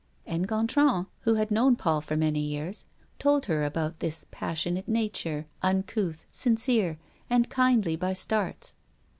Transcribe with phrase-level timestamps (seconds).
[0.25, 2.87] And Gontran, who had known Paul for many years,
[3.19, 6.97] told her about this passionate nature, uncouth, sincere,
[7.29, 8.73] and kindly by starts.